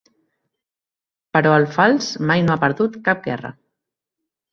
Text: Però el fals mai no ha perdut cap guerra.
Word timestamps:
Però 1.37 1.51
el 1.57 1.65
fals 1.75 2.07
mai 2.31 2.41
no 2.47 2.55
ha 2.55 2.61
perdut 2.65 2.97
cap 3.09 3.21
guerra. 3.29 3.53